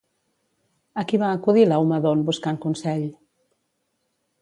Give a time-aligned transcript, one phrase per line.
[1.01, 3.07] A qui va acudir Laomedont buscant consell?